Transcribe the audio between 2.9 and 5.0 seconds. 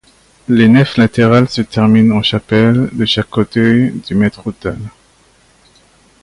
de chaque côté du maître-autel.